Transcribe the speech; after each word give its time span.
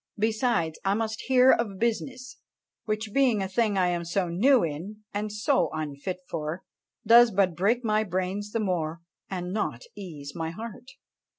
Besides, 0.17 0.79
I 0.83 0.95
must 0.95 1.21
hear 1.27 1.51
of 1.51 1.77
business, 1.77 2.39
which 2.85 3.11
being 3.13 3.43
a 3.43 3.47
thing 3.47 3.77
I 3.77 3.89
am 3.89 4.03
so 4.03 4.29
new 4.29 4.63
in, 4.63 5.03
and 5.13 5.31
so 5.31 5.69
unfit 5.73 6.17
for, 6.27 6.63
does 7.05 7.29
but 7.29 7.55
break 7.55 7.83
my 7.85 8.03
brains 8.03 8.49
the 8.51 8.61
more, 8.61 9.01
and 9.29 9.53
not 9.53 9.83
ease 9.95 10.33
my 10.33 10.49
heart." 10.49 10.89